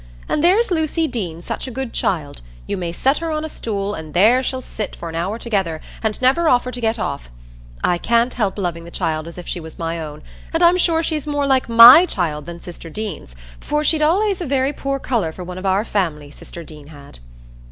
[0.27, 4.15] And there's Lucy Deane's such a good child,—you may set her on a stool, and
[4.15, 7.29] there she'll sit for an hour together, and never offer to get off.
[7.83, 10.23] I can't help loving the child as if she was my own;
[10.55, 14.47] and I'm sure she's more like my child than sister Deane's, for she'd allays a
[14.47, 17.19] very poor colour for one of our family, sister Deane had."